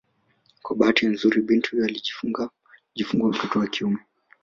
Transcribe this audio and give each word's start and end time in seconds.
Kwa 0.63 0.73
bahati 0.77 1.05
nzuri 1.13 1.41
binti 1.45 1.69
huyo 1.69 1.85
alijifungua 1.85 2.49
mtoto 3.29 3.59
wa 3.59 3.67
kiume 3.67 3.99